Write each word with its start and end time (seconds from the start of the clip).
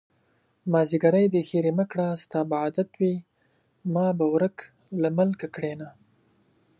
مازديګری 0.71 1.25
دی 1.33 1.41
ښېرې 1.49 1.71
مکړه 1.79 2.07
ستا 2.23 2.39
به 2.49 2.55
عادت 2.63 2.89
وي 2.99 3.13
ما 3.93 4.07
به 4.17 4.25
ورک 4.33 4.57
له 5.01 5.09
ملکه 5.17 5.47
کړينه 5.55 5.89